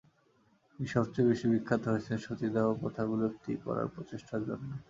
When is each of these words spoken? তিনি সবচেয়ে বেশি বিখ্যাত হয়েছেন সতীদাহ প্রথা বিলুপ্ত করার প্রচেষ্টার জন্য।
তিনি 0.69 0.87
সবচেয়ে 0.95 1.29
বেশি 1.29 1.45
বিখ্যাত 1.53 1.83
হয়েছেন 1.87 2.17
সতীদাহ 2.25 2.65
প্রথা 2.81 3.01
বিলুপ্ত 3.09 3.45
করার 3.65 3.87
প্রচেষ্টার 3.93 4.41
জন্য। 4.47 4.69